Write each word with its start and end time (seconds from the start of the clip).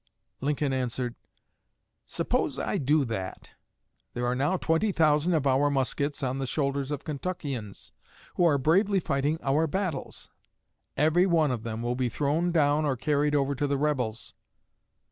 Lincoln 0.39 0.73
answered: 0.73 1.13
"Suppose 2.07 2.57
I 2.57 2.79
do 2.79 3.05
that. 3.05 3.51
There 4.15 4.25
are 4.25 4.33
now 4.33 4.57
twenty 4.57 4.91
thousand 4.91 5.35
of 5.35 5.45
our 5.45 5.69
muskets 5.69 6.23
on 6.23 6.39
the 6.39 6.47
shoulders 6.47 6.89
of 6.89 7.03
Kentuckians, 7.05 7.91
who 8.33 8.43
are 8.45 8.57
bravely 8.57 8.99
fighting 8.99 9.37
our 9.43 9.67
battles. 9.67 10.31
Every 10.97 11.27
one 11.27 11.51
of 11.51 11.61
them 11.61 11.83
will 11.83 11.93
be 11.95 12.09
thrown 12.09 12.49
down 12.51 12.83
or 12.83 12.97
carried 12.97 13.35
over 13.35 13.53
to 13.53 13.67
the 13.67 13.77
rebels." 13.77 14.33